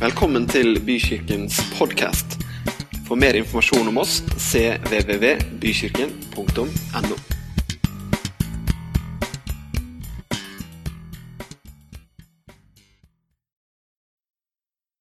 [0.00, 2.26] Velkommen til Bykirkens podkast.
[3.04, 7.16] For mer informasjon om oss cvvvbykirken.no.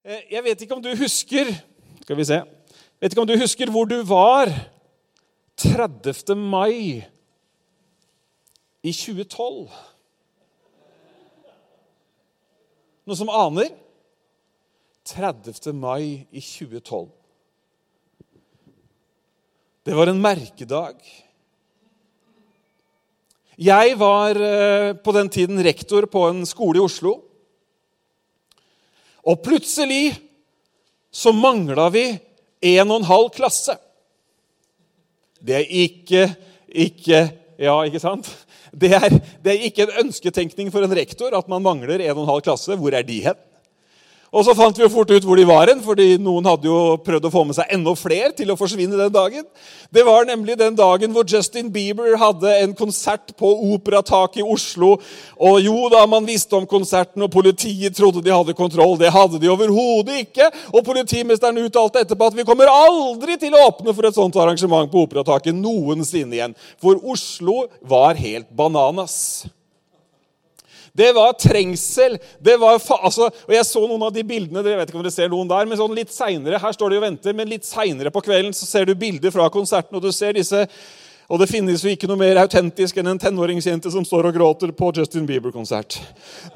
[0.03, 1.47] Eh, Jeg vet ikke om du husker
[2.03, 2.33] Skal vi se.
[2.33, 2.45] Jeg
[2.99, 4.51] vet ikke om du husker hvor du var
[5.63, 6.35] 30.
[6.35, 7.07] mai
[8.83, 9.71] i 2012.
[13.07, 13.87] Noen som aner?
[15.09, 15.73] 30.
[15.73, 17.09] mai i 2012.
[19.83, 20.99] Det var en merkedag.
[23.59, 27.15] Jeg var eh, på den tiden rektor på en skole i Oslo.
[29.25, 30.13] Og plutselig
[31.11, 32.05] så mangla vi
[32.75, 33.75] en og en halv klasse.
[35.39, 36.27] Det er ikke,
[36.67, 37.27] ikke
[37.59, 38.29] Ja, ikke sant?
[38.71, 39.11] Det er,
[39.43, 42.43] det er ikke en ønsketenkning for en rektor at man mangler en og en halv
[42.45, 42.77] klasse.
[42.79, 43.39] Hvor er de hen?
[44.29, 46.97] Og så fant vi jo fort ut hvor de var hen, fordi noen hadde jo
[47.01, 49.45] prøvd å få med seg enda flere til å forsvinne den dagen.
[49.89, 54.95] Det var nemlig den dagen hvor Justin Bieber hadde en konsert på Operataket i Oslo.
[55.41, 58.99] Og jo da, man visste om konserten, og politiet trodde de hadde kontroll.
[59.01, 60.51] Det hadde de overhodet ikke.
[60.73, 64.91] Og politimesteren uttalte etterpå at vi kommer aldri til å åpne for et sånt arrangement
[64.91, 66.59] på Operataket noensinne igjen.
[66.81, 69.49] For Oslo var helt bananas.
[70.99, 72.17] Det var trengsel.
[72.43, 74.63] det var altså, og Jeg så noen av de bildene.
[74.65, 76.59] dere vet ikke om dere ser noen der, men sånn litt senere,
[77.47, 79.95] litt seinere på kvelden så ser du bilder fra konserten.
[79.95, 80.65] og du ser disse,
[81.29, 84.71] og Det finnes jo ikke noe mer autentisk enn en tenåringsjente som står og gråter
[84.73, 85.99] på Justin Bieber-konsert.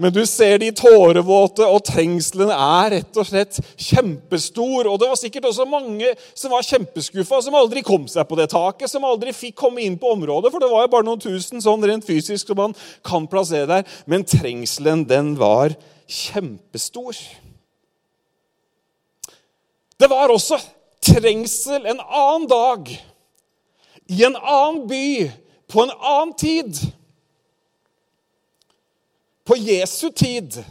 [0.01, 4.89] Men du ser de tårevåte, og trengselen er rett og slett kjempestor.
[4.89, 8.49] Og det var sikkert også mange som var kjempeskuffa, som aldri kom seg på det
[8.55, 11.61] taket, som aldri fikk komme inn på området, for det var jo bare noen tusen
[11.61, 13.95] sånn rent fysisk som man kan plassere der.
[14.09, 15.77] Men trengselen, den var
[16.09, 17.13] kjempestor.
[20.01, 20.57] Det var også
[21.05, 22.89] trengsel en annen dag,
[24.05, 25.31] i en annen by,
[25.67, 26.77] på en annen tid.
[29.43, 30.63] På Jesu tid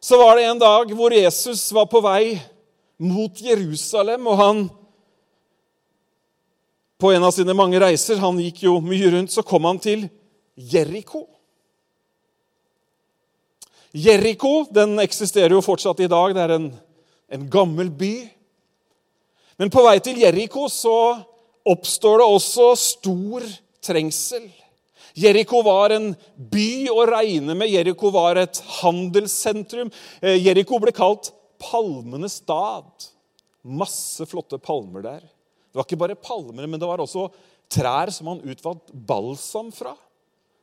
[0.00, 2.40] så var det en dag hvor Jesus var på vei
[3.00, 4.62] mot Jerusalem, og han
[7.00, 9.32] på en av sine mange reiser Han gikk jo mye rundt.
[9.32, 10.04] Så kom han til
[10.54, 11.24] Jeriko.
[13.96, 16.34] Jeriko den eksisterer jo fortsatt i dag.
[16.36, 16.68] Det er en,
[17.32, 18.14] en gammel by.
[19.56, 20.98] Men på vei til Jeriko så
[21.68, 23.46] oppstår det også stor
[23.84, 24.48] trengsel.
[25.18, 26.12] Jeriko var en
[26.52, 27.70] by å regne med.
[27.72, 29.90] Jeriko var et handelssentrum.
[30.22, 33.08] Eh, Jeriko ble kalt palmenes stad.
[33.66, 35.20] Masse flotte palmer der.
[35.20, 37.28] Det var ikke bare palmer, men det var også
[37.70, 39.94] trær som han utvant balsam fra.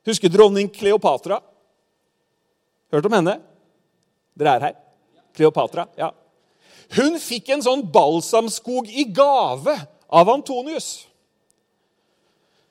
[0.08, 1.41] Husker dronning Kleopatra?
[2.91, 3.38] Hørt om henne?
[4.38, 4.79] Dere er her?
[5.35, 5.88] Kleopatra?
[6.00, 6.12] Ja.
[6.96, 9.75] Hun fikk en sånn balsamskog i gave
[10.07, 11.07] av Antonius.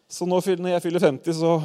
[0.08, 1.56] Så nå når jeg fyller 50, så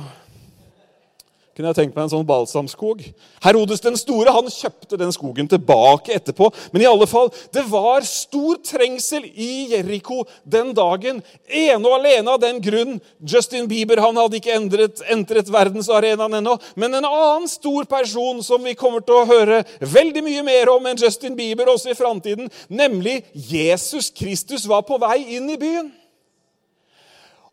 [1.56, 3.02] kunne jeg tenkt meg en sånn balsamskog.
[3.44, 6.48] Herodes den store han kjøpte den skogen tilbake etterpå.
[6.72, 11.20] Men i alle fall, det var stor trengsel i Jeriko den dagen.
[11.48, 16.58] Ene og alene av den grunn Justin Bieber han hadde ikke endret, entret verdensarenaen ennå.
[16.80, 20.88] Men en annen stor person som vi kommer til å høre veldig mye mer om
[20.88, 25.92] enn Justin Bieber også i framtiden, nemlig Jesus Kristus, var på vei inn i byen.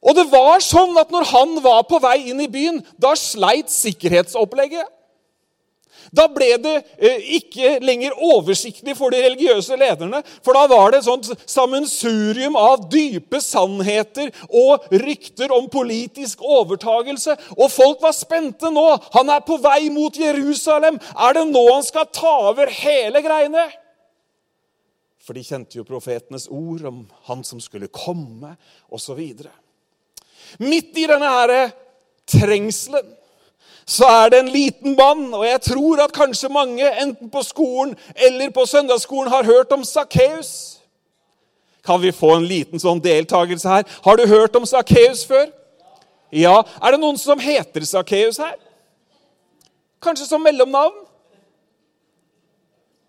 [0.04, 3.72] Og det var sånn at når han var på vei inn i byen, da sleit
[3.72, 4.86] sikkerhetsopplegget.
[6.14, 10.22] Da ble det eh, ikke lenger oversiktlig for de religiøse lederne.
[10.44, 17.36] For da var det et sånt sammensurium av dype sannheter og rykter om politisk overtagelse.
[17.58, 18.86] Og folk var spente nå.
[19.18, 21.00] Han er på vei mot Jerusalem.
[21.12, 23.68] Er det nå han skal ta over hele greiene?
[25.20, 28.54] For de kjente jo profetenes ord om han som skulle komme,
[28.88, 29.20] osv.
[30.58, 31.54] Midt i denne her
[32.28, 33.14] trengselen
[33.88, 37.94] så er det en liten mann, og jeg tror at kanskje mange, enten på skolen
[38.26, 40.50] eller på søndagsskolen, har hørt om Sakkeus.
[41.84, 43.86] Kan vi få en liten sånn deltakelse her?
[44.04, 45.46] Har du hørt om Sakkeus før?
[46.28, 46.58] Ja.
[46.84, 48.58] Er det noen som heter Sakkeus her?
[50.04, 51.06] Kanskje som mellomnavn?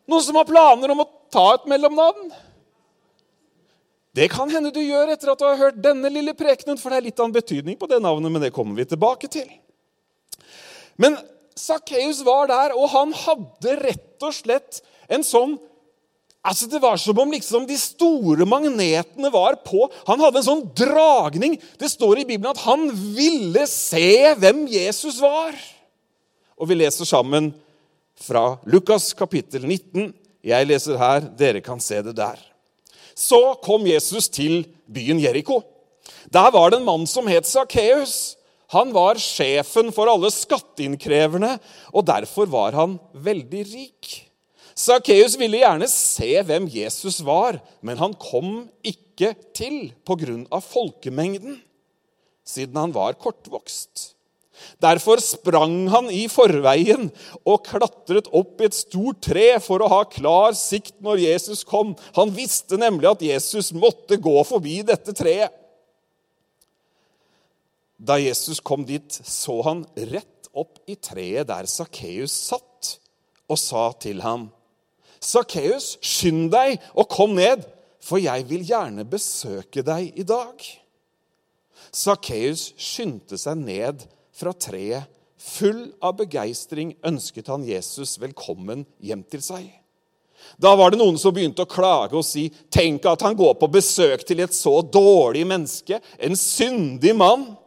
[0.08, 2.32] Noen som har planer om å ta et mellomnavn?
[4.16, 7.00] Det kan hende du gjør etter at du har hørt denne lille prekenen, for det
[7.00, 9.48] er litt av en betydning på det navnet, men det kommer vi tilbake til.
[11.00, 11.18] Men
[11.60, 15.60] Sakkeus var der, og han hadde rett og slett en sånn
[16.40, 19.90] Altså, Det var som om liksom de store magnetene var på.
[20.08, 21.58] Han hadde en sånn dragning.
[21.76, 25.52] Det står i Bibelen at han ville se hvem Jesus var.
[26.56, 27.52] Og vi leser sammen
[28.24, 32.40] fra Lukas kapittel 19, Jeg leser her, dere kan se det der.
[33.20, 35.60] Så kom Jesus til byen Jeriko.
[36.32, 38.38] Der var det en mann som het Sakkeus.
[38.72, 41.56] Han var sjefen for alle skatteinnkreverne,
[41.92, 44.12] og derfor var han veldig rik.
[44.78, 50.62] Sakkeus ville gjerne se hvem Jesus var, men han kom ikke til pga.
[50.62, 51.60] folkemengden,
[52.46, 54.14] siden han var kortvokst.
[54.82, 57.10] Derfor sprang han i forveien
[57.44, 61.96] og klatret opp i et stort tre for å ha klar sikt når Jesus kom.
[62.18, 65.56] Han visste nemlig at Jesus måtte gå forbi dette treet.
[68.00, 69.84] Da Jesus kom dit, så han
[70.14, 72.96] rett opp i treet der Sakkeus satt,
[73.50, 74.48] og sa til ham,
[75.20, 77.66] 'Sakkeus, skynd deg og kom ned,
[78.00, 80.64] for jeg vil gjerne besøke deg i dag.'
[81.92, 84.06] Sakkeus skyndte seg ned
[84.40, 85.04] fra treet.
[85.40, 89.70] Full av begeistring ønsket han Jesus velkommen hjem til seg.
[90.60, 93.72] Da var det noen som begynte å klage og si, 'Tenk at han går på
[93.72, 97.58] besøk til et så dårlig menneske, en syndig mann.'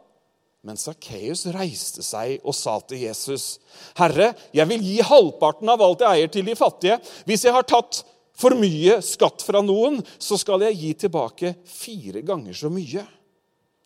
[0.63, 3.59] Men Sakkeus reiste seg og sa til Jesus,
[3.95, 7.63] 'Herre, jeg vil gi halvparten av alt jeg eier, til de fattige.' 'Hvis jeg har
[7.63, 8.03] tatt
[8.33, 13.07] for mye skatt fra noen, så skal jeg gi tilbake fire ganger så mye.'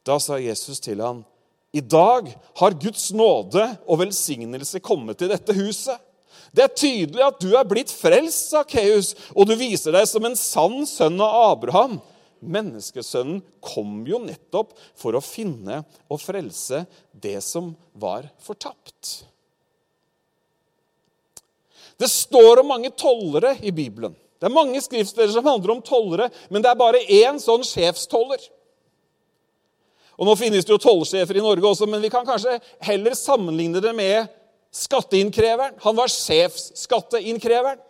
[0.06, 1.26] Da sa Jesus til ham,
[1.74, 6.04] 'I dag har Guds nåde og velsignelse kommet til dette huset.'
[6.56, 10.38] Det er tydelig at du er blitt frelst, Sakkeus, og du viser deg som en
[10.40, 11.98] sann sønn av Abraham.
[12.40, 19.28] Menneskesønnen kom jo nettopp for å finne og frelse det som var fortapt.
[21.98, 24.16] Det står om mange tollere i Bibelen.
[24.38, 28.38] Det er mange skriftsteder som handler om tollere, men det er bare én sånn sjefstoller.
[30.18, 33.82] Og Nå finnes det jo tollsjefer i Norge også, men vi kan kanskje heller sammenligne
[33.84, 34.32] det med
[34.74, 35.78] skatteinnkreveren.
[35.84, 37.84] Han var sjefsskatteinnkreveren.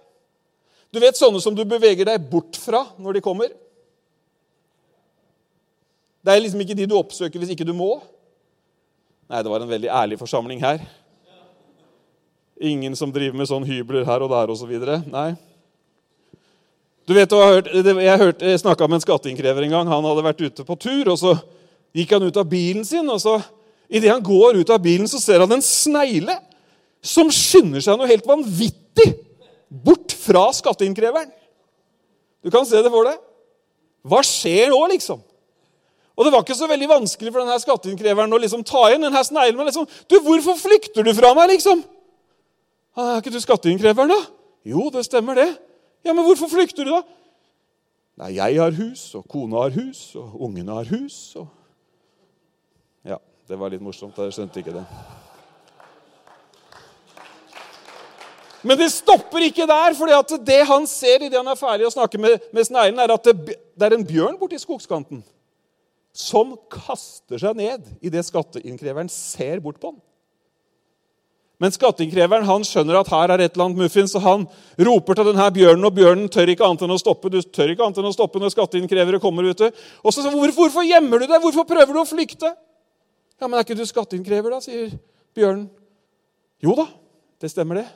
[0.91, 3.51] Du vet sånne som du beveger deg bort fra når de kommer?
[6.23, 7.97] Det er liksom ikke de du oppsøker hvis ikke du må.
[9.27, 10.81] Nei, det var en veldig ærlig forsamling her.
[12.59, 14.71] Ingen som driver med sånn hybler her og der osv.
[15.11, 15.29] Nei.
[17.07, 19.91] Du vet, Jeg, jeg snakka med en skatteinnkrever en gang.
[19.91, 21.35] Han hadde vært ute på tur, og så
[21.97, 23.07] gikk han ut av bilen sin.
[23.09, 23.39] og så
[23.87, 26.35] Idet han går ut av bilen, så ser han en snegle
[26.99, 29.07] som skynder seg noe helt vanvittig
[29.69, 31.31] bort fra skatteinnkreveren.
[32.43, 33.19] Du kan se det for deg.
[34.07, 35.21] Hva skjer nå, liksom?
[36.17, 39.21] Og det var ikke så veldig vanskelig for denne skatteinnkreveren å liksom ta inn denne
[39.23, 39.57] sneglen.
[39.59, 41.83] Men liksom, du, 'Hvorfor flykter du fra meg?' liksom.
[42.95, 44.25] «Ah, 'Er ikke du skatteinnkreveren, da?'
[44.65, 45.57] 'Jo, det stemmer, det.'
[46.03, 47.03] 'Ja, Men hvorfor flykter du, da?'
[48.17, 51.47] 'Nei, jeg har hus, og kona har hus, og ungene har hus.' Og...
[53.07, 54.17] Ja, det var litt morsomt.
[54.19, 54.83] Jeg skjønte ikke det.
[58.67, 59.95] Men det stopper ikke der.
[59.95, 63.29] for det han ser idet han er ferdig å snakke med, med sneglen, er at
[63.29, 65.23] det, det er en bjørn borti skogskanten
[66.17, 69.99] som kaster seg ned idet skatteinnkreveren ser bort på han.
[71.61, 74.45] Men skatteinnkreveren han skjønner at her er et eller annet muffins, så han
[74.89, 77.85] roper til denne bjørnen, og bjørnen tør ikke annet enn å stoppe Du tør ikke
[77.85, 79.45] annet enn å stoppe når skatteinnkrevere kommer.
[79.45, 79.71] ute.
[80.03, 81.41] Og så hvorfor, hvorfor gjemmer du deg?
[81.41, 82.53] Hvorfor prøver du å flykte?
[83.37, 84.61] Ja, men er ikke du skatteinnkrever, da?
[84.63, 84.95] sier
[85.37, 85.67] bjørnen.
[86.63, 86.87] Jo da,
[87.41, 87.87] det stemmer det.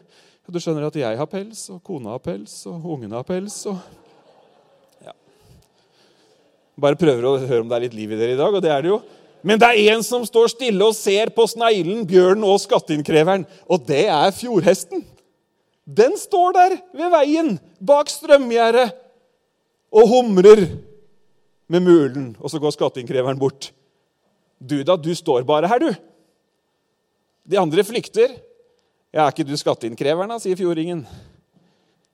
[0.51, 3.55] Du skjønner at jeg har pels, og kona har pels, og ungene har pels.
[3.71, 3.79] og
[6.81, 8.71] bare prøver å høre om det er litt liv i dere i dag, og det
[8.73, 9.01] er det jo.
[9.45, 13.45] Men det er en som står stille og ser på sneglen, bjørnen og skatteinnkreveren.
[13.69, 15.03] Og det er fjordhesten.
[15.85, 18.93] Den står der ved veien, bak strømgjerdet,
[19.91, 20.61] og humrer
[21.71, 22.27] med mulen.
[22.39, 23.71] Og så går skatteinnkreveren bort.
[24.61, 25.89] Du da, du står bare her, du.
[27.49, 28.35] De andre flykter.
[29.11, 31.01] Ja, er ikke du skatteinnkreveren, da, sier fjordingen.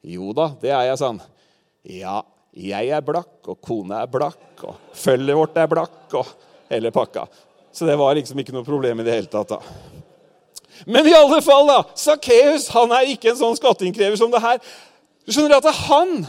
[0.07, 1.19] Jo da, det er jeg, sa han.
[1.83, 2.21] Ja,
[2.57, 6.31] jeg er blakk, og kona er blakk, og følget vårt er blakk, og
[6.71, 7.27] hele pakka.
[7.75, 9.51] Så det var liksom ikke noe problem i det hele tatt.
[9.53, 9.61] da.
[10.87, 14.57] Men i alle fall, da, Sakkeus er ikke en sånn skatteinnkrever som det her.
[15.27, 16.23] Du skjønner at han,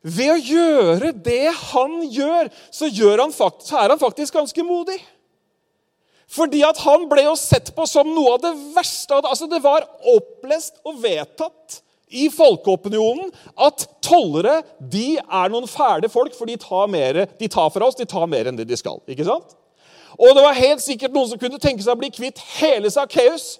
[0.00, 4.96] ved å gjøre det han gjør, så, gjør han så er han faktisk ganske modig.
[6.30, 9.18] Fordi at han ble jo sett på som noe av det verste.
[9.18, 13.30] Altså Det var opplest og vedtatt i folkeopinionen
[13.66, 17.98] at tollere de er noen fæle folk, for de tar, mer, de tar fra oss
[17.98, 18.98] de tar mer enn det de skal.
[19.06, 19.56] ikke sant?
[20.18, 23.54] Og det var helt sikkert noen som kunne tenke seg å bli kvitt hele Sakkeus.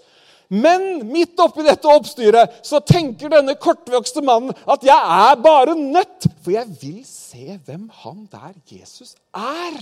[0.50, 6.26] Men midt oppi dette oppstyret så tenker denne kortvokste mannen at jeg er bare nødt,
[6.42, 9.78] for jeg vil se hvem han der Jesus er.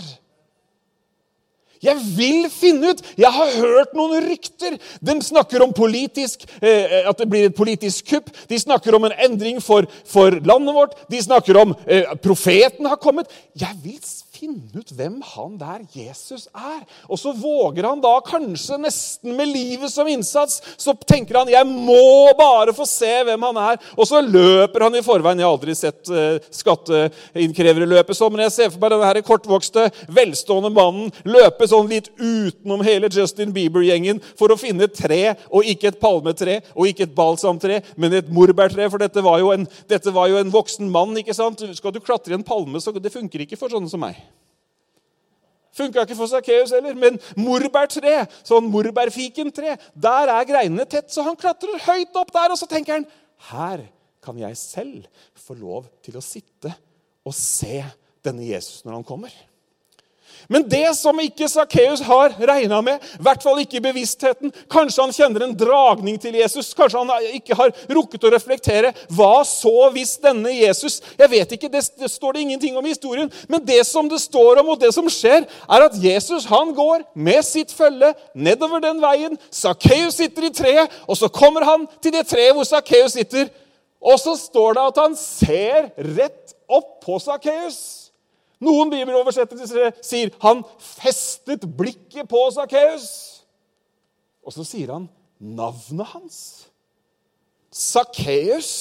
[1.85, 3.03] Jeg vil finne ut!
[3.19, 4.79] Jeg har hørt noen rykter.
[5.05, 8.33] De snakker om politisk, eh, at det blir et politisk kupp.
[8.51, 10.97] De snakker om en endring for, for landet vårt.
[11.11, 13.31] De snakker om eh, profeten har kommet.
[13.59, 14.01] Jeg vil
[14.39, 16.85] finne ut hvem han der Jesus er.
[17.09, 21.67] Og så våger han da, kanskje nesten med livet som innsats, så tenker han jeg
[21.69, 23.81] må bare få se hvem han er.
[23.97, 25.43] Og så løper han i forveien.
[25.43, 29.89] Jeg har aldri sett uh, skatteinnkrevere løpe sånn, men jeg ser for meg denne kortvokste,
[30.15, 35.67] velstående mannen løpe sånn litt utenom hele Justin Bieber-gjengen for å finne et tre, og
[35.67, 38.89] ikke et palmetre og ikke et balsamtre, men et morbærtre.
[38.93, 41.17] For dette var, jo en, dette var jo en voksen mann.
[41.19, 41.65] ikke sant?
[41.79, 44.19] Skal du klatre i en palme, så det funker ikke for sånne som meg.
[45.79, 46.97] Funka ikke for Sakkeus heller.
[46.99, 52.55] Men morbærtre, sånn morbærfikentre, der er greinene tett, så han klatrer høyt opp der.
[52.55, 53.09] Og så tenker han
[53.53, 53.87] her
[54.25, 55.07] kan jeg selv
[55.39, 56.73] få lov til å sitte
[57.25, 57.81] og se
[58.25, 59.33] denne Jesus når han kommer.
[60.49, 65.03] Men det som ikke Sakkeus har regna med, i hvert fall ikke i bevisstheten Kanskje
[65.05, 68.95] han kjenner en dragning til Jesus, kanskje han ikke har rukket å reflektere.
[69.13, 72.95] Hva så hvis denne Jesus Jeg vet ikke, det, det står det ingenting om i
[72.95, 73.31] historien.
[73.49, 77.05] Men det som det står om, og det som skjer, er at Jesus han går
[77.15, 79.37] med sitt følge nedover den veien.
[79.53, 83.49] Sakkeus sitter i treet, og så kommer han til det treet hvor Sakkeus sitter.
[83.99, 88.08] Og så står det at han ser rett opp på Sakkeus.
[88.65, 93.07] Noen bibeloversettelser sier han festet blikket på Sakkeus.
[94.43, 95.07] Og så sier han
[95.39, 96.41] navnet hans.
[97.71, 98.73] Sakkeus.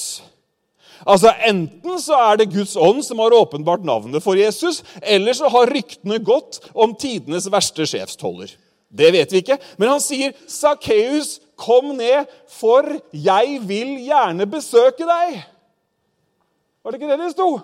[1.06, 5.50] Altså, Enten så er det Guds ånd som har åpenbart navnet for Jesus, eller så
[5.52, 8.50] har ryktene gått om tidenes verste sjefstoller.
[8.88, 9.58] Det vet vi ikke.
[9.76, 15.42] Men han sier, 'Sakkeus, kom ned, for jeg vil gjerne besøke deg'.
[16.82, 17.60] Var det ikke det det sto?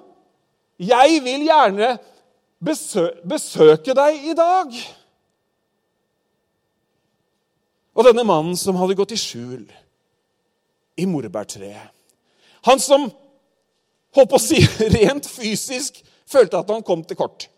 [0.81, 1.95] Jeg vil gjerne
[2.65, 4.77] besø besøke deg i dag.
[7.95, 9.63] Og denne mannen som hadde gått i skjul
[10.99, 11.91] i morbærtreet
[12.67, 13.07] Han som
[14.15, 14.61] holdt på å si
[14.97, 16.01] rent fysisk
[16.31, 17.49] følte at han kom til kort.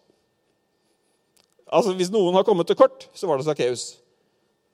[1.66, 3.94] Altså, Hvis noen har kommet til kort, så var det Sakkeus.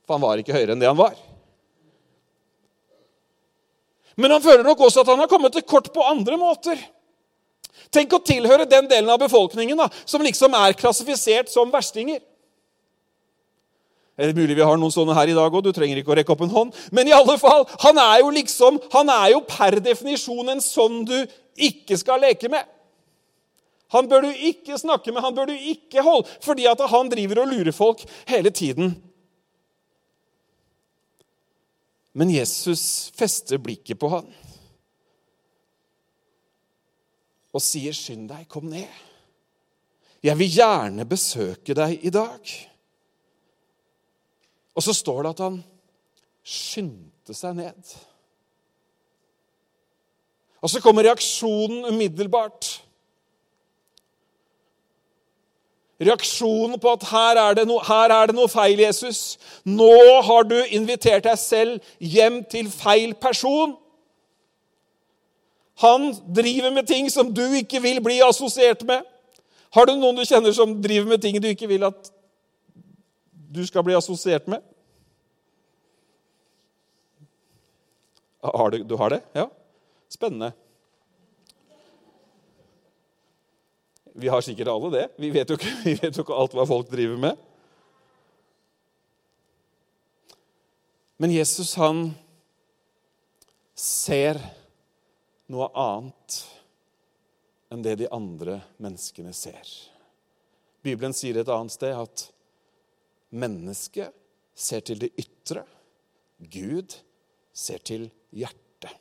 [0.07, 1.15] For han var ikke høyere enn det han var.
[4.17, 6.81] Men han føler nok også at han har kommet til kort på andre måter.
[7.93, 12.21] Tenk å tilhøre den delen av befolkningen da, som liksom er klassifisert som verstinger.
[14.17, 15.65] Er det mulig vi har noen sånne her i dag òg?
[15.65, 16.77] Du trenger ikke å rekke opp en hånd.
[16.93, 21.01] Men i alle fall, han er jo liksom, han er jo per definisjon en sånn
[21.09, 21.17] du
[21.57, 22.69] ikke skal leke med.
[23.93, 27.43] Han bør du ikke snakke med, han bør du ikke holde, fordi at han driver
[27.43, 28.95] og lurer folk hele tiden.
[32.17, 34.29] Men Jesus fester blikket på han
[37.53, 38.89] og sier, 'Skynd deg, kom ned.
[40.23, 42.69] Jeg vil gjerne besøke deg i dag.'
[44.75, 45.65] Og så står det at han
[46.43, 47.93] skyndte seg ned.
[50.63, 52.71] Og så kommer reaksjonen umiddelbart.
[56.03, 59.39] Reaksjonen på at her er, no, her er, det noe feil, Jesus.
[59.65, 59.93] Nå
[60.27, 63.77] har du invitert deg selv hjem til feil person.
[65.81, 69.07] Han driver med ting som du ikke vil bli assosiert med.
[69.73, 72.11] Har du noen du kjenner som driver med ting du ikke vil at
[73.53, 74.61] du skal bli assosiert med?
[78.43, 79.23] Har du, du har det?
[79.33, 79.47] Ja?
[80.13, 80.53] Spennende.
[84.13, 85.07] Vi har sikkert alle det.
[85.17, 87.49] Vi vet jo ikke, vi vet jo ikke alt hva folk driver med.
[91.23, 92.11] Men Jesus, han
[93.79, 94.41] ser
[95.53, 96.39] noe annet
[97.73, 99.69] enn det de andre menneskene ser.
[100.83, 102.27] Bibelen sier et annet sted at
[103.33, 104.13] mennesket
[104.55, 105.65] ser til det ytre.
[106.53, 106.97] Gud
[107.55, 108.93] ser til hjertet.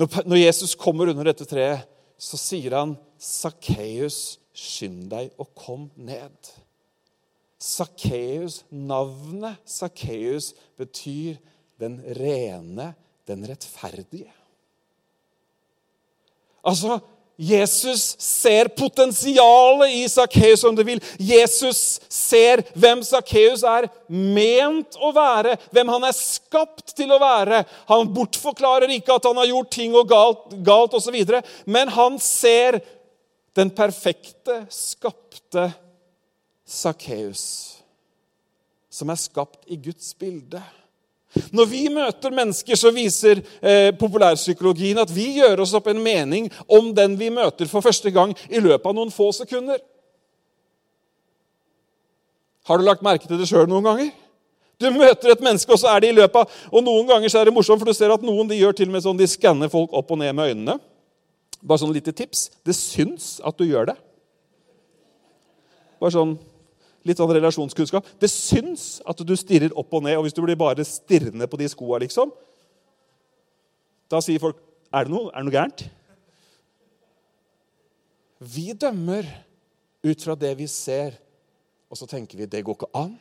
[0.00, 1.84] Når Jesus kommer under dette treet,
[2.16, 6.52] så sier han, 'Sakkeus, skynd deg og kom ned'.
[7.60, 11.36] Sakkeus, navnet Sakkeus betyr
[11.80, 12.94] den rene
[13.26, 14.30] den rettferdige.
[16.66, 16.98] Altså,
[17.36, 21.02] Jesus ser potensialet i Sakkeus, om du vil.
[21.20, 27.60] Jesus ser hvem Sakkeus er ment å være, hvem han er skapt til å være.
[27.92, 31.18] Han bortforklarer ikke at han har gjort ting og galt, galt osv.,
[31.68, 32.80] men han ser
[33.56, 35.68] den perfekte, skapte
[36.66, 37.44] Sakkeus,
[38.88, 40.64] som er skapt i Guds bilde.
[41.52, 46.48] Når vi møter mennesker, så viser eh, populærpsykologien at vi gjør oss opp en mening
[46.66, 49.80] om den vi møter for første gang, i løpet av noen få sekunder.
[52.66, 54.10] Har du lagt merke til det sjøl noen ganger?
[54.80, 57.40] Du møter et menneske, og så er det i løpet av Og noen ganger så
[57.40, 59.28] er det morsomt, for du ser at noen de gjør til og med sånn, de
[59.30, 60.76] skanner folk opp og ned med øynene.
[61.62, 62.50] Bare sånn lite tips.
[62.66, 63.96] Det syns at du gjør det.
[66.02, 66.36] Bare sånn
[67.06, 68.08] litt sånn relasjonskunnskap.
[68.20, 71.60] Det syns at du stirrer opp og ned, og hvis du blir bare stirrende på
[71.60, 72.32] de skoa, liksom,
[74.10, 74.58] da sier folk
[74.94, 75.86] er det noe, er det noe gærent?
[78.38, 79.26] Vi dømmer
[80.06, 81.16] ut fra det vi ser,
[81.90, 83.14] og så tenker vi det går ikke an.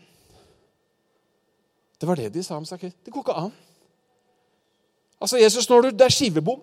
[1.95, 2.93] Det var det de sa om Sakkeus.
[3.05, 3.53] Det går ikke an.
[5.21, 6.61] Altså, Jesus, når du, Det er skivebom.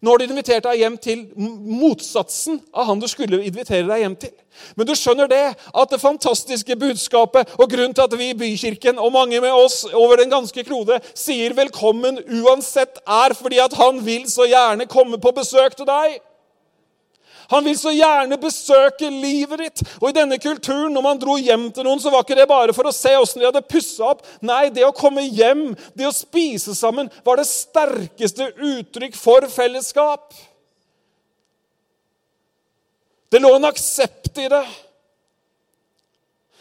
[0.00, 4.14] Nå har du invitert deg hjem til motsatsen av han du skulle invitere deg hjem
[4.22, 4.32] til.
[4.76, 9.00] Men du skjønner det, at det fantastiske budskapet og grunnen til at vi i Bykirken
[9.00, 14.00] og mange med oss over den ganske klode sier velkommen uansett, er fordi at han
[14.06, 16.16] vil så gjerne komme på besøk til deg.
[17.50, 19.80] Han vil så gjerne besøke livet ditt.
[19.98, 22.74] Og i denne kulturen, når man dro hjem til noen, så var ikke det bare
[22.76, 24.22] for å se åssen de hadde pussa opp.
[24.46, 30.30] Nei, det å komme hjem, det å spise sammen, var det sterkeste uttrykk for fellesskap.
[33.30, 34.62] Det lå en aksept i det.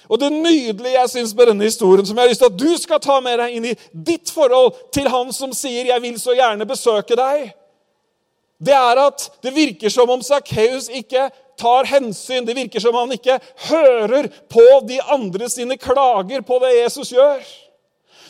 [0.10, 2.70] Og det nydelige jeg synes med denne historien, som jeg har lyst til at du
[2.82, 6.34] skal ta med deg inn i ditt forhold til han som sier 'Jeg vil så
[6.34, 7.54] gjerne besøke deg',
[8.60, 12.46] det er at det virker som om Sakkeus ikke tar hensyn.
[12.48, 13.40] Det virker som om han ikke
[13.70, 17.44] hører på de andre sine klager på det Jesus gjør.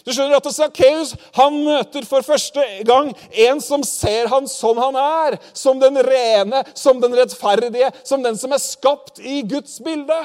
[0.05, 1.15] Du skjønner at Sakkeus
[1.53, 3.11] møter for første gang
[3.47, 5.39] en som ser han som han er.
[5.53, 10.19] Som den rene, som den rettferdige, som den som er skapt i Guds bilde.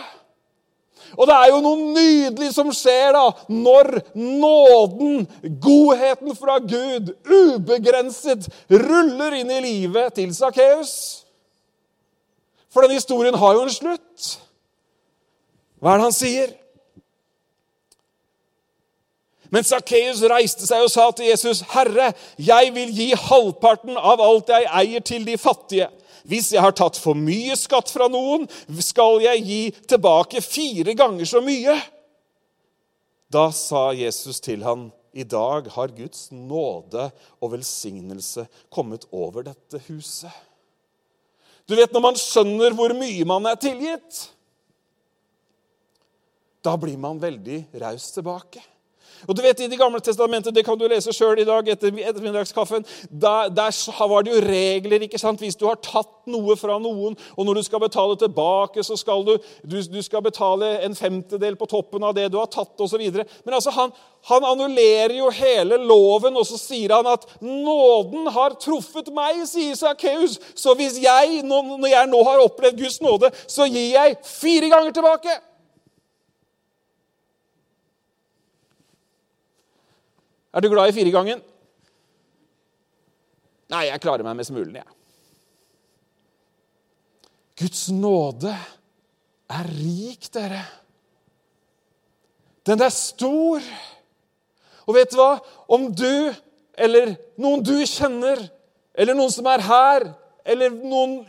[1.19, 5.27] Og det er jo noe nydelig som skjer da, når nåden,
[5.63, 10.95] godheten fra Gud, ubegrenset, ruller inn i livet til Sakkeus.
[12.73, 14.35] For denne historien har jo en slutt.
[15.79, 16.55] Hva er det han sier?
[19.55, 24.49] Men Sakkeus reiste seg og sa til Jesus, 'Herre, jeg vil gi halvparten av alt
[24.51, 25.91] jeg eier, til de fattige.'
[26.25, 28.47] Hvis jeg har tatt for mye skatt fra noen,
[28.81, 29.61] skal jeg gi
[29.93, 31.77] tilbake fire ganger så mye.
[33.29, 37.07] Da sa Jesus til han, i dag har Guds nåde
[37.39, 40.33] og velsignelse kommet over dette huset.
[41.69, 44.29] Du vet, Når man skjønner hvor mye man er tilgitt,
[46.65, 48.63] da blir man veldig raus tilbake.
[49.29, 51.93] Og du vet, I Det gamle testamentet det kan du lese sjøl i dag etter
[51.95, 55.03] ettermiddagskaffen, der, der var det jo regler.
[55.03, 55.41] ikke sant?
[55.41, 59.25] Hvis du har tatt noe fra noen, og når du skal betale tilbake, så skal
[59.27, 63.03] du, du, du skal betale en femtedel på toppen av det du har tatt, osv.
[63.45, 63.93] Men altså, han,
[64.31, 69.75] han annullerer jo hele loven, og så sier han at 'nåden har truffet meg', sier
[69.75, 70.39] Sakkeus.
[70.55, 74.93] Så hvis jeg, når jeg nå har opplevd Guds nåde, så gir jeg fire ganger
[74.93, 75.41] tilbake.
[80.55, 81.43] Er du glad i firegangen?
[83.75, 84.87] Nei, jeg klarer meg med smulen, jeg.
[87.59, 88.53] Guds nåde
[89.51, 90.63] er rik, dere.
[92.67, 93.67] Den er stor.
[94.87, 95.39] Og vet du hva?
[95.75, 96.33] Om du
[96.75, 98.41] eller noen du kjenner,
[98.95, 100.07] eller noen som er her,
[100.45, 101.21] eller noen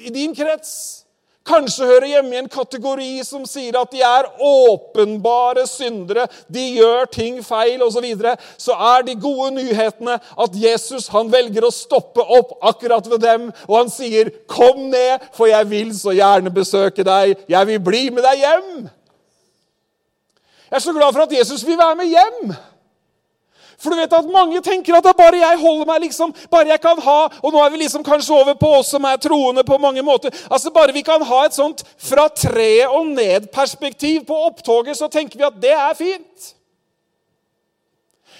[0.00, 1.04] i din krets
[1.46, 7.10] kanskje hører hjemme i en kategori som sier at de er åpenbare syndere, de gjør
[7.12, 11.74] ting feil osv., så, videre, så er de gode nyhetene at Jesus han velger å
[11.74, 16.50] stoppe opp akkurat ved dem, og han sier, 'Kom ned, for jeg vil så gjerne
[16.50, 17.36] besøke deg.
[17.48, 18.90] Jeg vil bli med deg hjem.'
[20.72, 22.54] Jeg er så glad for at Jesus vil være med hjem.
[23.78, 26.72] For du vet at mange tenker at det er bare jeg holder meg liksom, bare
[26.72, 29.64] jeg kan ha Og nå er vi liksom kanskje over på oss som er troende
[29.64, 30.34] på mange måter.
[30.50, 35.38] Altså Bare vi kan ha et sånt fra treet og ned-perspektiv på opptoget, så tenker
[35.38, 36.52] vi at det er fint.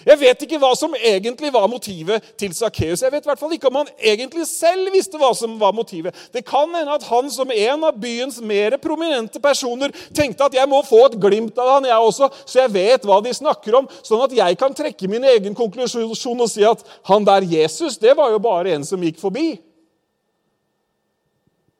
[0.07, 3.03] Jeg vet ikke hva som egentlig var motivet til Sakkeus.
[3.05, 6.17] Jeg vet i hvert fall ikke om han egentlig selv visste hva som var motivet.
[6.35, 10.71] Det kan hende at han som en av byens mer prominente personer tenkte at jeg
[10.71, 13.91] må få et glimt av han, jeg også, så jeg vet hva de snakker om,
[14.03, 18.17] sånn at jeg kan trekke min egen konklusjon og si at han der Jesus, det
[18.19, 19.55] var jo bare en som gikk forbi.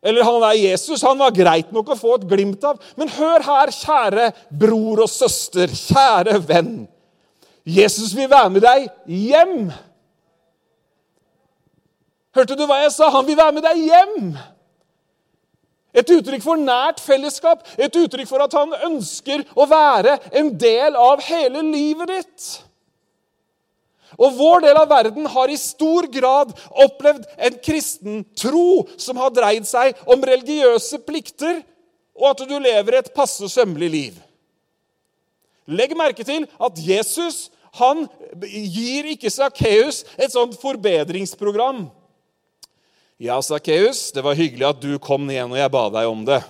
[0.03, 2.81] Eller han der Jesus han var greit nok å få et glimt av.
[2.99, 6.75] Men hør her, kjære bror og søster, kjære venn.
[7.67, 9.71] Jesus vil være med deg hjem.
[12.35, 13.11] Hørte du hva jeg sa?
[13.13, 14.35] Han vil være med deg hjem.
[15.93, 20.97] Et uttrykk for nært fellesskap, et uttrykk for at han ønsker å være en del
[20.97, 22.47] av hele livet ditt.
[24.17, 26.53] Og Vår del av verden har i stor grad
[26.85, 31.61] opplevd en kristen tro som har dreid seg om religiøse plikter,
[32.17, 34.19] og at du lever et passe sømmelig liv.
[35.71, 38.05] Legg merke til at Jesus han
[38.45, 41.87] gir ikke Sakkeus et sånt forbedringsprogram.
[43.23, 46.43] Ja, Sakkeus, det var hyggelig at du kom ned når jeg ba deg om det.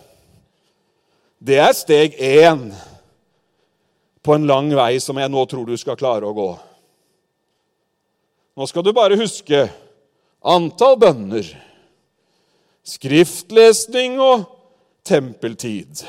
[1.43, 2.71] Det er steg én
[4.23, 6.51] på en lang vei som jeg nå tror du skal klare å gå.
[8.59, 9.67] Nå skal du bare huske
[10.43, 11.47] antall bønner,
[12.83, 14.45] skriftlesning og
[15.07, 16.03] tempeltid.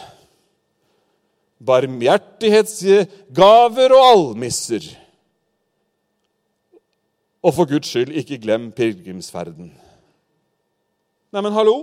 [1.63, 4.84] Barmhjertighetsgaver og almisser.
[7.43, 9.73] Og for Guds skyld, ikke glem pilegrimsferden.
[11.34, 11.78] Neimen, hallo?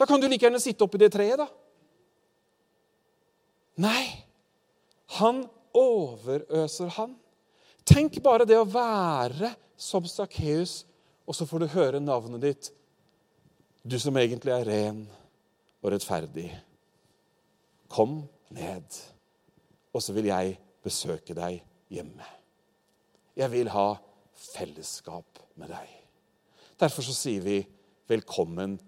[0.00, 1.46] Da kan du like gjerne sitte oppi det treet, da.
[3.80, 4.04] Nei,
[5.20, 5.44] han
[5.76, 7.14] overøser han.
[7.86, 10.82] Tenk bare det å være som Sakkeus,
[11.28, 12.70] og så får du høre navnet ditt.
[13.84, 15.04] Du som egentlig er ren
[15.80, 16.48] og rettferdig.
[17.90, 18.22] Kom
[18.54, 19.00] ned,
[19.92, 22.26] og så vil jeg besøke deg hjemme.
[23.36, 23.94] Jeg vil ha
[24.34, 25.88] fellesskap med deg.
[26.80, 27.58] Derfor så sier vi
[28.08, 28.78] velkommen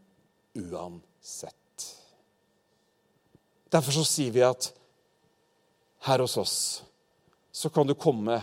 [0.56, 1.56] uansett.
[3.72, 4.72] Derfor så sier vi at
[6.06, 6.56] her hos oss
[7.52, 8.40] så kan du komme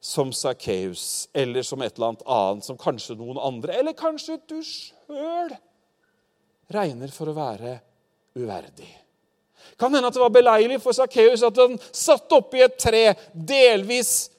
[0.00, 4.58] som Sakkeus eller som et eller annet annet som kanskje noen andre, eller kanskje du
[4.64, 5.52] sjøl
[6.70, 7.76] regner for å være
[8.38, 8.88] uverdig.
[9.80, 14.30] Kan hende at det var beleilig for Sakkeus at han satt oppi et tre, delvis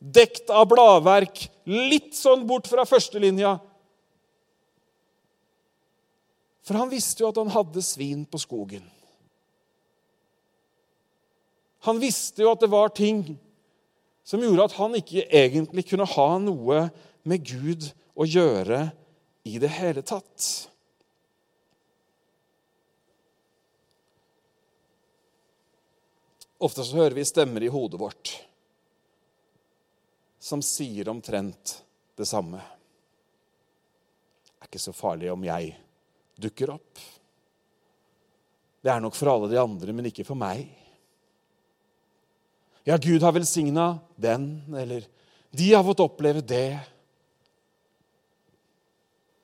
[0.00, 3.58] dekt av bladverk, litt sånn bort fra førstelinja.
[6.64, 8.84] For han visste jo at han hadde svin på skogen.
[11.88, 13.22] Han visste jo at det var ting
[14.28, 16.82] som gjorde at han ikke egentlig kunne ha noe
[17.26, 18.90] med Gud å gjøre
[19.48, 20.69] i det hele tatt.
[26.60, 28.34] Ofte så hører vi stemmer i hodet vårt
[30.40, 31.82] som sier omtrent
[32.16, 32.60] det samme.
[34.44, 35.74] Det er ikke så farlig om jeg
[36.40, 37.00] dukker opp.
[38.80, 40.64] Det er nok for alle de andre, men ikke for meg.
[42.88, 45.04] Ja, Gud har velsigna den, eller
[45.52, 46.78] de har fått oppleve det.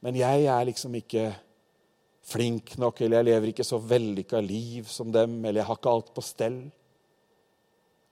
[0.01, 1.29] Men jeg er liksom ikke
[2.27, 5.93] flink nok, eller jeg lever ikke så vellykka liv som dem, eller jeg har ikke
[5.93, 6.61] alt på stell.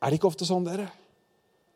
[0.04, 0.90] Er det ikke ofte sånn, dere?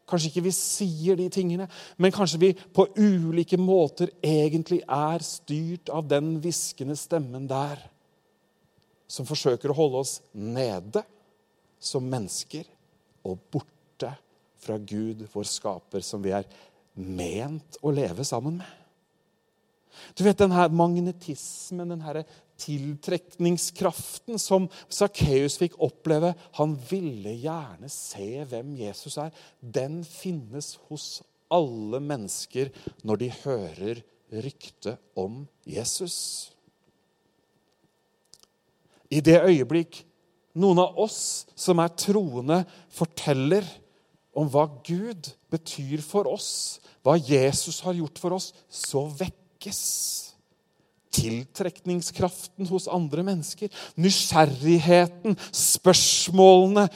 [0.08, 1.66] Kanskje ikke vi sier de tingene,
[2.00, 7.80] men kanskje vi på ulike måter egentlig er styrt av den hviskende stemmen der,
[9.08, 11.02] som forsøker å holde oss nede
[11.80, 12.66] som mennesker
[13.28, 14.12] og borte
[14.60, 16.48] fra Gud, vår skaper, som vi er
[16.98, 18.74] ment å leve sammen med.
[20.16, 22.20] Du vet, den her magnetismen, den her
[22.58, 29.32] tiltrekningskraften som Sakkeus fikk oppleve Han ville gjerne se hvem Jesus er.
[29.60, 31.20] Den finnes hos
[31.52, 32.72] alle mennesker
[33.06, 36.50] når de hører ryktet om Jesus.
[39.08, 40.02] I det øyeblikk
[40.58, 43.66] noen av oss som er troende, forteller
[44.38, 49.82] om hva Gud betyr for oss, hva Jesus har gjort for oss, så vekkes
[51.18, 53.72] tiltrekningskraften hos andre mennesker.
[54.00, 56.88] Nysgjerrigheten, spørsmålene.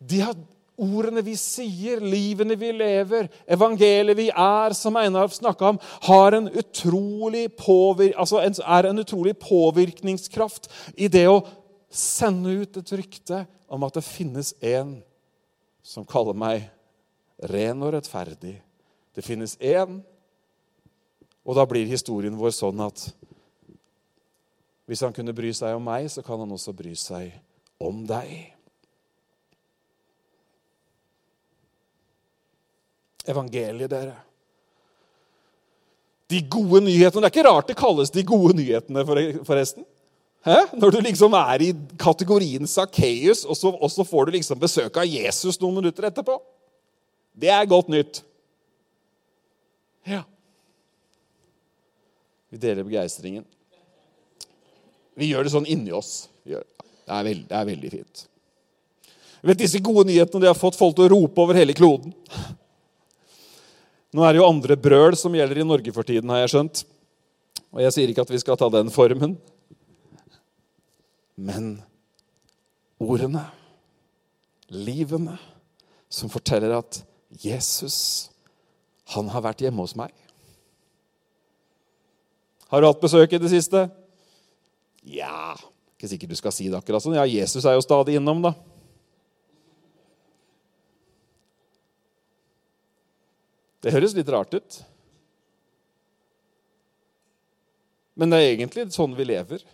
[0.00, 0.38] De har
[0.80, 5.80] ordene vi sier, livene vi lever, evangeliet vi er, som Einar snakka om,
[6.38, 6.48] en
[8.16, 11.42] altså er en utrolig påvirkningskraft i det å
[11.90, 14.96] sende ut et rykte om at det finnes en
[15.84, 16.64] som kaller meg
[17.50, 18.56] ren og rettferdig.
[19.14, 20.00] Det finnes en
[21.44, 23.08] og da blir historien vår sånn at
[24.90, 27.30] hvis han kunne bry seg om meg, så kan han også bry seg
[27.78, 28.32] om deg.
[33.30, 34.16] Evangeliet, dere.
[36.30, 37.22] De gode nyhetene.
[37.22, 39.04] Det er ikke rart det kalles de gode nyhetene,
[39.46, 39.86] forresten.
[40.46, 40.56] Hæ?
[40.72, 45.06] Når du liksom er i kategorien Sakkeus, og, og, så får du liksom besøk av
[45.06, 46.38] Jesus noen minutter etterpå.
[47.36, 48.22] Det er godt nytt.
[50.08, 50.22] Ja.
[52.50, 53.44] Vi deler begeistringen.
[55.18, 56.28] Vi gjør det sånn inni oss.
[56.44, 58.24] Det er, veldig, det er veldig fint.
[59.40, 62.12] Vet, disse gode nyhetene de har fått folk til å rope over hele kloden.
[64.10, 66.82] Nå er det jo andre brøl som gjelder i Norge for tiden, har jeg skjønt.
[67.70, 69.36] Og jeg sier ikke at vi skal ta den formen.
[71.40, 71.70] Men
[73.00, 73.46] ordene,
[74.74, 75.38] livene,
[76.10, 77.00] som forteller at
[77.40, 78.28] Jesus,
[79.14, 80.10] han har vært hjemme hos meg.
[82.70, 83.88] Har du hatt besøk i det siste?
[85.02, 85.56] Ja
[85.96, 87.18] Ikke sikkert du skal si det akkurat sånn.
[87.18, 88.54] Ja, Jesus er jo stadig innom, da.
[93.80, 94.78] Det høres litt rart ut.
[98.20, 99.64] Men det er egentlig sånn vi lever.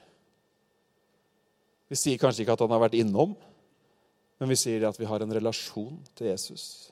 [1.91, 3.35] Vi sier kanskje ikke at han har vært innom,
[4.39, 6.91] men vi sier at vi har en relasjon til Jesus.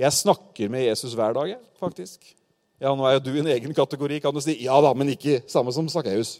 [0.00, 2.32] Jeg snakker med Jesus hver dag, faktisk.
[2.80, 4.22] Ja, Nå er jo du i en egen kategori.
[4.24, 6.38] Kan du si ja da, men ikke samme som Sakkeus?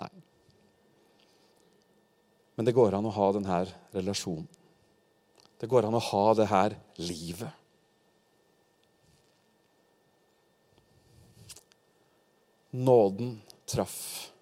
[0.00, 0.08] Nei.
[2.56, 3.58] Men det går an å ha denne
[3.92, 4.48] relasjonen.
[5.60, 7.60] Det går an å ha det her livet.
[12.72, 13.36] Nåden
[13.68, 14.32] traff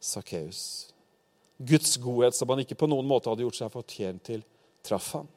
[0.00, 0.88] Sakkeus.
[1.58, 4.40] Guds godhet, som han ikke på noen måte hadde gjort seg fortjent til,
[4.86, 5.28] traff han.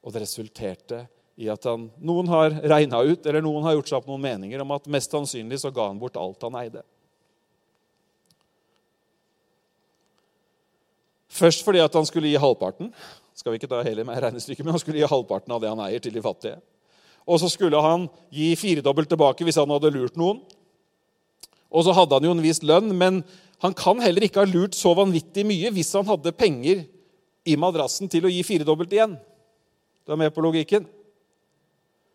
[0.00, 3.98] Og det resulterte i at han, noen har regna ut, eller noen har gjort seg
[3.98, 6.84] opp noen meninger om at mest sannsynlig så ga han bort alt han eide.
[11.34, 12.92] Først fordi at han skulle gi halvparten.
[13.34, 15.82] Skal vi ikke ta hele med regnestykket, men han skulle gi halvparten av det han
[15.82, 16.60] eier, til de fattige.
[17.26, 20.44] Og så skulle han gi firedobbelt tilbake hvis han hadde lurt noen.
[21.74, 23.24] Og så hadde han jo en viss lønn, men
[23.64, 26.84] han kan heller ikke ha lurt så vanvittig mye hvis han hadde penger
[27.44, 29.16] i madrassen til å gi firedobbelt igjen.
[30.04, 30.86] Du er med på logikken?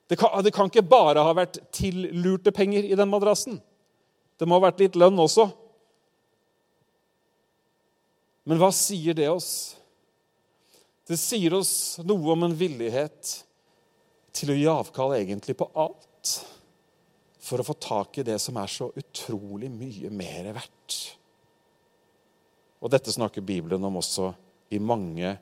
[0.10, 3.60] Det kan, det kan ikke bare ha vært tillurte penger i den madrassen.
[4.42, 5.46] Det må ha vært litt lønn også.
[8.50, 9.52] Men hva sier det oss?
[11.06, 13.36] Det sier oss noe om en villighet
[14.34, 16.34] til å gi avkall egentlig på alt
[17.50, 20.98] for å få tak i det som er så utrolig mye mer verdt.
[22.80, 24.32] Og dette snakker Bibelen om også
[24.74, 25.36] i mange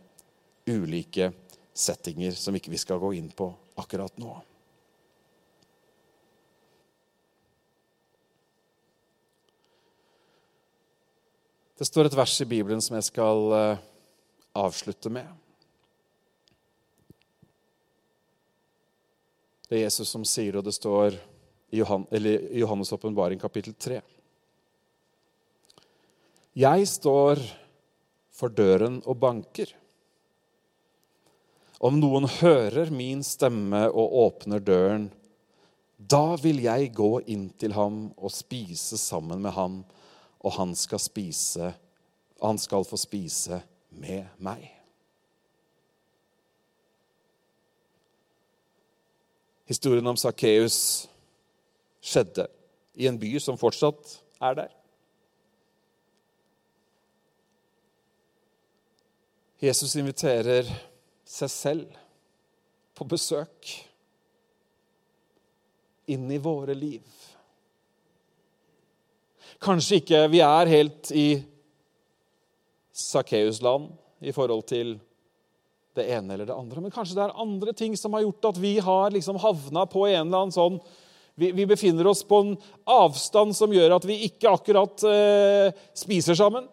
[0.68, 1.32] ulike
[1.78, 4.36] settinger som ikke vi skal gå inn på akkurat nå.
[11.78, 13.82] Det står et vers i Bibelen som jeg skal eh,
[14.58, 15.28] avslutte med.
[19.68, 21.20] Det er Jesus som sier, og det står
[21.70, 24.00] i Johannes' åpenbaring kapittel 3.
[26.58, 27.44] Jeg står
[28.34, 29.70] for døren og banker.
[31.78, 35.12] Om noen hører min stemme og åpner døren,
[35.98, 39.84] da vil jeg gå inn til ham og spise sammen med ham,
[40.40, 41.72] og han skal, spise,
[42.42, 44.68] han skal få spise med meg.
[49.68, 51.08] Historien om Sakkeus
[52.00, 52.48] skjedde
[52.96, 54.74] i en by som fortsatt er der.
[59.58, 60.70] Jesus inviterer
[61.28, 61.96] seg selv
[62.96, 63.72] på besøk
[66.08, 67.02] inn i våre liv.
[69.64, 71.28] Kanskje ikke vi er helt i
[72.98, 73.90] Sakkeus-land
[74.26, 74.96] i forhold til
[75.98, 78.62] det ene eller det andre, men kanskje det er andre ting som har gjort at
[78.62, 80.78] vi har liksom havna på en eller annen sånn
[81.38, 82.54] vi, vi, befinner oss på en
[82.90, 86.66] avstand som gjør at vi ikke akkurat eh, spiser sammen.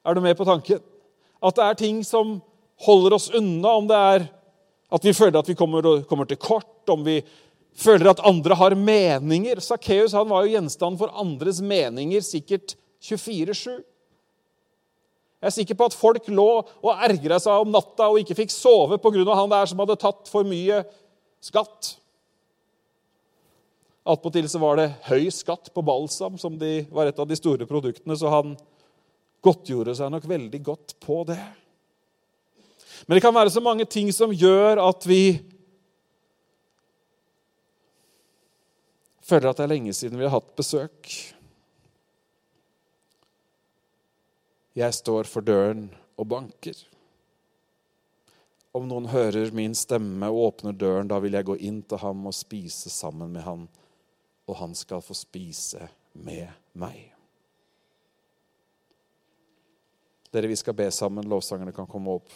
[0.00, 0.80] Er du med på tanken?
[1.44, 2.38] At det er ting som
[2.86, 4.24] holder oss unna, om det er
[4.96, 7.18] at vi føler at vi kommer, kommer til kort, om vi
[7.78, 9.60] føler at andre har meninger.
[9.62, 13.78] Sakkeus var jo gjenstand for andres meninger sikkert 24-7.
[15.38, 18.50] Jeg er sikker på at folk lå og ergra seg om natta og ikke fikk
[18.50, 19.22] sove pga.
[19.38, 20.82] han der som hadde tatt for mye
[21.38, 21.94] skatt.
[24.08, 28.16] Attpåtil var det høy skatt på balsam, som de, var et av de store produktene,
[28.16, 28.56] så han
[29.44, 31.38] godtgjorde seg nok veldig godt på det.
[33.06, 35.38] Men det kan være så mange ting som gjør at vi
[39.28, 41.10] føler at det er lenge siden vi har hatt besøk.
[44.78, 45.88] Jeg står for døren
[46.18, 46.78] og banker.
[48.76, 52.28] Om noen hører min stemme og åpner døren, da vil jeg gå inn til ham
[52.30, 53.66] og spise sammen med ham
[54.48, 56.48] og han skal få spise med
[56.80, 57.12] meg.
[60.32, 61.28] Dere, vi skal be sammen.
[61.28, 62.32] Lovsangerne kan komme opp.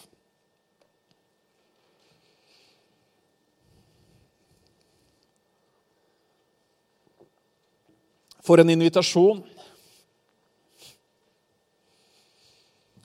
[8.43, 9.43] For en invitasjon.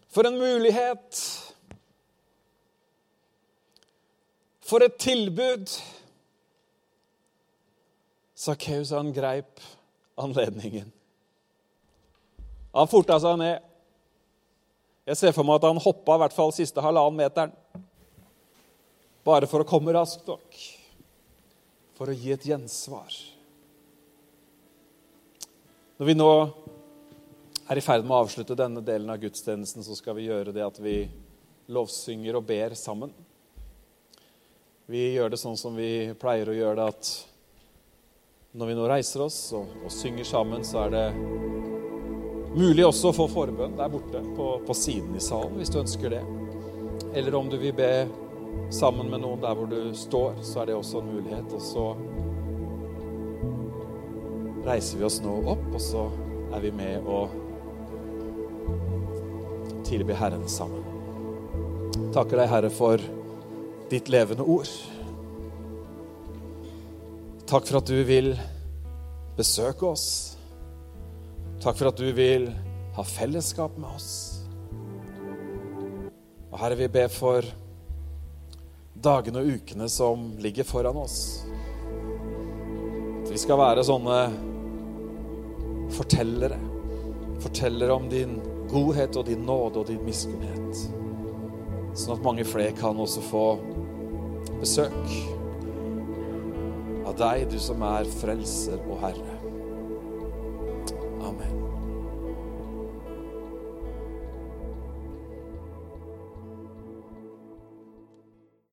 [0.10, 1.22] For en mulighet.
[4.66, 5.70] For et tilbud.
[8.38, 9.62] Sakkeus han greip
[10.18, 10.90] anledningen.
[12.74, 13.64] Han forta seg ned.
[15.08, 17.54] Jeg ser for meg at han hoppa i hvert fall siste halvannen meteren.
[19.28, 20.60] Bare for å komme raskt nok.
[21.98, 23.37] For å gi et gjensvar.
[25.98, 26.32] Når vi nå
[27.74, 30.62] er i ferd med å avslutte denne delen av gudstjenesten, så skal vi gjøre det
[30.62, 31.08] at vi
[31.74, 33.10] lovsynger og ber sammen.
[34.86, 37.10] Vi gjør det sånn som vi pleier å gjøre det, at
[38.62, 41.08] når vi nå reiser oss og, og synger sammen, så er det
[42.54, 46.14] mulig også å få forbønn der borte på, på siden i salen, hvis du ønsker
[46.14, 46.22] det.
[47.18, 47.92] Eller om du vil be
[48.70, 51.58] sammen med noen der hvor du står, så er det også en mulighet.
[51.58, 51.90] Og så
[54.68, 56.08] reiser vi oss nå opp, og så
[56.56, 57.32] er vi med og
[59.88, 60.84] tilbe Herren sammen.
[62.16, 63.02] Takker deg, Herre, for
[63.92, 64.70] ditt levende ord.
[67.48, 68.34] Takk for at du vil
[69.38, 70.08] besøke oss.
[71.64, 72.50] Takk for at du vil
[72.98, 74.10] ha fellesskap med oss.
[76.52, 77.48] Og Herre, vi ber for
[78.98, 81.46] dagene og ukene som ligger foran oss.
[83.24, 84.20] At vi skal være sånne
[85.96, 86.60] fortellere.
[87.44, 88.38] Fortellere om din
[88.72, 90.86] godhet og din nåde og din miskunnhet.
[91.98, 93.46] Sånn at mange flere kan også få
[94.60, 95.14] besøk
[97.08, 99.37] av deg, du som er frelser og Herre.